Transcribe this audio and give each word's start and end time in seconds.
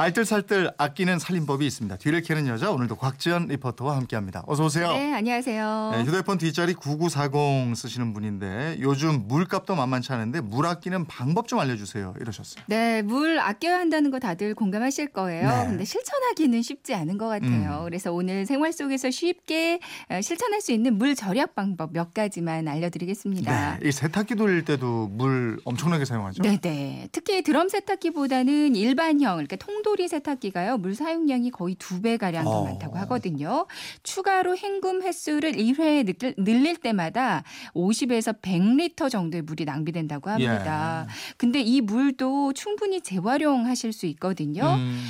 알뜰살뜰 0.00 0.70
아끼는 0.78 1.18
살림법이 1.18 1.66
있습니다. 1.66 1.96
뒤를 1.96 2.22
캐는 2.22 2.46
여자 2.46 2.70
오늘도 2.70 2.96
곽지연 2.96 3.48
리포터와 3.48 3.96
함께합니다. 3.96 4.42
어서 4.46 4.64
오세요. 4.64 4.90
네, 4.94 5.12
안녕하세요. 5.12 5.90
네, 5.92 6.04
휴대폰 6.04 6.38
뒷자리 6.38 6.72
9940 6.72 7.76
쓰시는 7.76 8.14
분인데 8.14 8.78
요즘 8.80 9.28
물값도 9.28 9.74
만만치 9.74 10.10
않은데 10.14 10.40
물 10.40 10.64
아끼는 10.64 11.04
방법 11.04 11.48
좀 11.48 11.58
알려주세요. 11.58 12.14
이러셨어요. 12.18 12.64
네, 12.66 13.02
물 13.02 13.38
아껴야 13.40 13.78
한다는 13.78 14.10
거 14.10 14.18
다들 14.18 14.54
공감하실 14.54 15.08
거예요. 15.08 15.50
네. 15.50 15.66
근데 15.66 15.84
실천하기는 15.84 16.62
쉽지 16.62 16.94
않은 16.94 17.18
것 17.18 17.28
같아요. 17.28 17.80
음. 17.80 17.84
그래서 17.84 18.10
오늘 18.10 18.46
생활 18.46 18.72
속에서 18.72 19.10
쉽게 19.10 19.80
어, 20.08 20.22
실천할 20.22 20.62
수 20.62 20.72
있는 20.72 20.96
물 20.96 21.14
절약 21.14 21.54
방법 21.54 21.92
몇 21.92 22.14
가지만 22.14 22.68
알려드리겠습니다. 22.68 23.78
네, 23.80 23.86
이 23.86 23.92
세탁기 23.92 24.36
돌릴 24.36 24.64
때도 24.64 25.08
물 25.08 25.60
엄청나게 25.64 26.06
사용하죠. 26.06 26.42
네, 26.42 26.56
네. 26.56 27.06
특히 27.12 27.42
드럼 27.42 27.68
세탁기보다는 27.68 28.76
일반형, 28.76 29.34
그러니까 29.34 29.56
통 29.56 29.82
돌이 29.90 30.06
세탁기가요, 30.08 30.78
물 30.78 30.94
사용량이 30.94 31.50
거의 31.50 31.74
두 31.74 32.00
배 32.00 32.16
가량 32.16 32.44
더 32.44 32.50
어. 32.60 32.64
많다고 32.64 32.96
하거든요. 32.98 33.66
추가로 34.04 34.56
헹굼 34.56 35.02
횟수를 35.02 35.52
1회에 35.52 36.06
늘릴, 36.06 36.34
늘릴 36.38 36.76
때마다 36.76 37.42
50에서 37.74 38.40
100리터 38.40 39.10
정도의 39.10 39.42
물이 39.42 39.64
낭비된다고 39.64 40.30
합니다. 40.30 41.06
예. 41.08 41.12
근데 41.36 41.60
이 41.60 41.80
물도 41.80 42.52
충분히 42.54 43.00
재활용하실 43.00 43.92
수 43.92 44.06
있거든요. 44.06 44.62
음, 44.78 45.02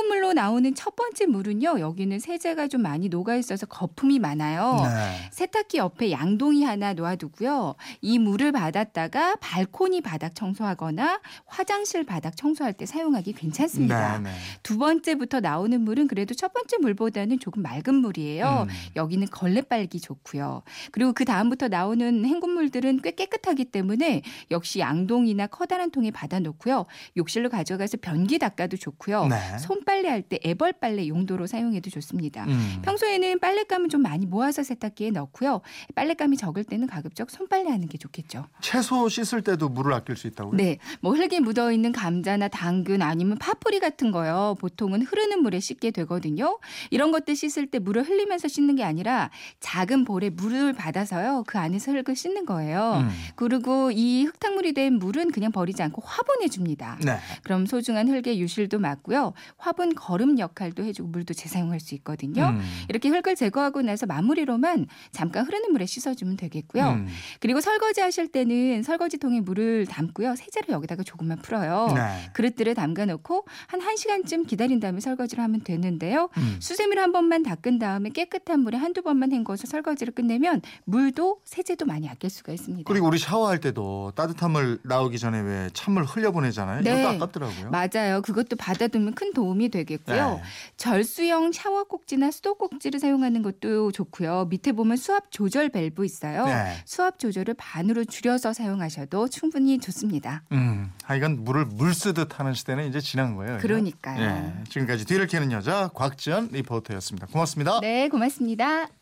헹굼물로 0.00 0.32
나오는 0.32 0.74
첫 0.74 0.96
번째 0.96 1.26
물은요, 1.26 1.80
여기는 1.80 2.18
세제가 2.18 2.68
좀 2.68 2.82
많이 2.82 3.08
녹아 3.08 3.36
있어서 3.36 3.66
거품이 3.66 4.18
많아요. 4.18 4.80
네. 4.82 5.28
세탁기 5.30 5.76
옆에 5.76 6.10
양동이 6.10 6.64
하나 6.64 6.94
놓아두고요. 6.94 7.74
이 8.00 8.18
물을 8.18 8.50
받았다가 8.52 9.36
발코니 9.36 10.00
바닥 10.00 10.34
청소하거나 10.34 11.20
화장실 11.46 12.04
바닥 12.04 12.36
청소할 12.36 12.72
때 12.72 12.86
사용하기 12.86 13.34
괜찮습니다. 13.34 14.18
네, 14.18 14.30
네. 14.30 14.36
두 14.62 14.78
번째부터 14.78 15.40
나오는 15.40 15.78
물은 15.80 16.08
그래도 16.08 16.34
첫 16.34 16.52
번째 16.52 16.78
물보다는 16.78 17.38
조금 17.38 17.62
맑은 17.62 17.94
물이에요. 17.94 18.66
음. 18.68 18.74
여기는 18.96 19.28
걸레 19.28 19.60
빨기 19.62 20.00
좋고요. 20.00 20.62
그리고 20.92 21.12
그 21.12 21.24
다음부터 21.24 21.68
나오는 21.68 22.24
헹굼물들은 22.24 23.00
꽤 23.02 23.10
깨끗하기 23.12 23.66
때문에 23.66 24.22
역시 24.50 24.78
양동이나 24.78 25.46
커다란 25.48 25.90
통에 25.90 26.10
받아놓고요. 26.10 26.86
욕실로 27.16 27.50
가져가서 27.50 27.98
변기 28.00 28.38
닦아도 28.38 28.76
좋고요. 28.76 29.26
네. 29.26 29.58
손 29.58 29.84
빨래 29.90 30.08
할 30.08 30.22
때 30.22 30.38
애벌 30.44 30.74
빨래 30.74 31.08
용도로 31.08 31.48
사용해도 31.48 31.90
좋습니다. 31.90 32.44
음. 32.44 32.82
평소에는 32.82 33.40
빨랫감을 33.40 33.88
좀 33.88 34.02
많이 34.02 34.26
모아서 34.26 34.62
세탁기에 34.62 35.10
넣고요. 35.10 35.62
빨랫감이 35.96 36.36
적을 36.36 36.62
때는 36.62 36.86
가급적 36.86 37.30
손빨래 37.30 37.68
하는 37.70 37.88
게 37.88 37.98
좋겠죠. 37.98 38.46
채소 38.60 39.08
씻을 39.08 39.42
때도 39.42 39.68
물을 39.70 39.92
아낄 39.92 40.16
수 40.16 40.28
있다고요? 40.28 40.56
네. 40.56 40.78
뭐 41.00 41.14
흙에 41.14 41.40
묻어 41.40 41.72
있는 41.72 41.90
감자나 41.90 42.46
당근 42.48 43.02
아니면 43.02 43.38
파프리카 43.38 43.80
같은 43.80 44.12
거요. 44.12 44.54
보통은 44.60 45.02
흐르는 45.02 45.42
물에 45.42 45.58
씻게 45.58 45.90
되거든요. 45.90 46.60
이런 46.90 47.10
것들 47.10 47.34
씻을 47.34 47.66
때 47.66 47.80
물을 47.80 48.04
흘리면서 48.04 48.46
씻는 48.46 48.76
게 48.76 48.84
아니라 48.84 49.30
작은 49.58 50.04
볼에 50.04 50.30
물을 50.30 50.72
받아서요. 50.72 51.42
그 51.48 51.58
안에서 51.58 51.90
흙을 51.92 52.14
씻는 52.14 52.46
거예요. 52.46 53.00
음. 53.02 53.10
그리고 53.34 53.90
이 53.90 54.24
흙탕물이 54.26 54.74
된 54.74 55.00
물은 55.00 55.32
그냥 55.32 55.50
버리지 55.50 55.82
않고 55.82 56.02
화분에 56.04 56.48
줍니다. 56.48 56.98
네. 57.04 57.18
그럼 57.42 57.66
소중한 57.66 58.06
흙의 58.08 58.38
유실도 58.40 58.78
막고요. 58.78 59.32
화분 59.56 59.79
거름 59.88 60.38
역할도 60.38 60.84
해주고 60.84 61.08
물도 61.08 61.34
재사용할 61.34 61.80
수 61.80 61.94
있거든요. 61.96 62.50
음. 62.50 62.60
이렇게 62.88 63.08
흙을 63.08 63.34
제거하고 63.34 63.82
나서 63.82 64.06
마무리로만 64.06 64.86
잠깐 65.10 65.46
흐르는 65.46 65.72
물에 65.72 65.86
씻어주면 65.86 66.36
되겠고요. 66.36 66.90
음. 66.90 67.08
그리고 67.40 67.60
설거지 67.60 68.00
하실 68.00 68.28
때는 68.28 68.82
설거지통에 68.82 69.40
물을 69.40 69.86
담고요. 69.86 70.36
세제를 70.36 70.74
여기다가 70.74 71.02
조금만 71.02 71.38
풀어요. 71.40 71.88
네. 71.94 72.30
그릇들에 72.34 72.74
담가놓고 72.74 73.46
한 73.66 73.80
1시간쯤 73.80 74.46
기다린 74.46 74.78
다음에 74.80 75.00
설거지를 75.00 75.42
하면 75.44 75.62
되는데요. 75.62 76.28
음. 76.36 76.56
수세미로 76.60 77.00
한 77.00 77.12
번만 77.12 77.42
닦은 77.42 77.78
다음에 77.78 78.10
깨끗한 78.10 78.60
물에 78.60 78.76
한두 78.76 79.02
번만 79.02 79.32
헹궈서 79.32 79.66
설거지를 79.66 80.14
끝내면 80.14 80.60
물도 80.84 81.40
세제도 81.44 81.86
많이 81.86 82.08
아낄 82.08 82.30
수가 82.30 82.52
있습니다. 82.52 82.86
그리고 82.86 83.06
우리 83.06 83.18
샤워할 83.18 83.60
때도 83.60 84.12
따뜻한 84.14 84.50
물 84.50 84.80
나오기 84.84 85.18
전에 85.18 85.40
왜 85.40 85.70
찬물 85.72 86.04
흘려보내잖아요. 86.04 86.82
네. 86.82 87.00
이것도 87.00 87.08
아깝더라고요. 87.16 87.70
맞아요. 87.70 88.22
그것도 88.22 88.56
받아두면 88.56 89.14
큰 89.14 89.32
도움이 89.32 89.69
되겠고요. 89.70 90.34
네. 90.34 90.42
절수형 90.76 91.52
샤워 91.52 91.84
꼭지나 91.84 92.30
수도 92.30 92.54
꼭지를 92.54 93.00
사용하는 93.00 93.42
것도 93.42 93.92
좋고요. 93.92 94.46
밑에 94.50 94.72
보면 94.72 94.96
수압 94.96 95.30
조절 95.30 95.68
밸브 95.68 96.04
있어요. 96.04 96.46
네. 96.46 96.76
수압 96.84 97.18
조절을 97.18 97.54
반으로 97.54 98.04
줄여서 98.04 98.52
사용하셔도 98.52 99.28
충분히 99.28 99.78
좋습니다. 99.78 100.42
음, 100.52 100.92
하여간 101.04 101.44
물을 101.44 101.64
물 101.64 101.94
쓰듯 101.94 102.38
하는 102.38 102.54
시대는 102.54 102.88
이제 102.88 103.00
지난 103.00 103.36
거예요. 103.36 103.58
그러니까요. 103.58 104.20
예, 104.20 104.64
지금까지 104.68 105.04
뒤를 105.06 105.26
캐는 105.26 105.52
여자 105.52 105.88
곽지연 105.94 106.48
리포터였습니다. 106.52 107.26
고맙습니다. 107.28 107.80
네, 107.80 108.08
고맙습니다. 108.08 108.99